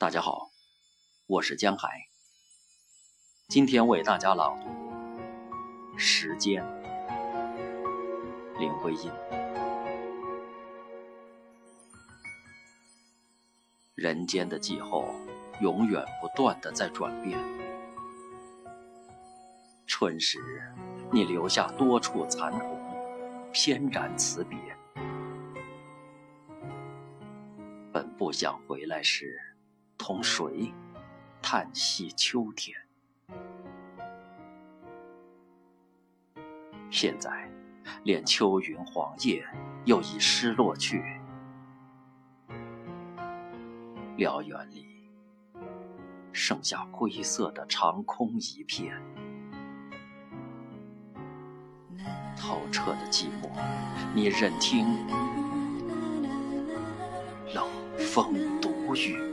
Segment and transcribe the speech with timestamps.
[0.00, 0.50] 大家好，
[1.26, 2.08] 我是江海。
[3.48, 4.66] 今天为大家朗读
[5.98, 6.64] 《时间》，
[8.58, 9.12] 林徽因。
[13.94, 15.04] 人间的气候
[15.60, 17.38] 永远不断的在转变。
[19.86, 20.38] 春时，
[21.12, 22.80] 你留下多处残红，
[23.52, 24.58] 翩然辞别。
[27.92, 29.38] 本不想回来时。
[30.02, 30.72] 同谁
[31.42, 32.74] 叹息秋天？
[36.90, 37.30] 现在
[38.04, 39.46] 连秋云黄叶
[39.84, 41.04] 又已失落去，
[44.16, 44.86] 辽远里
[46.32, 48.98] 剩下灰色的长空一片，
[52.38, 53.50] 透彻的寂寞，
[54.14, 54.86] 你任听
[57.52, 59.29] 冷风独语。